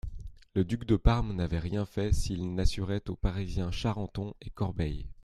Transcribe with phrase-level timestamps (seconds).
[0.55, 5.05] Le duc de Parme n'avait rien fait s'il n'assurait aux Parisiens Charenton et Corbeil.